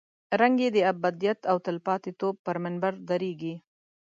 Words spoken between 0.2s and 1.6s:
رنګ یې د ابدیت او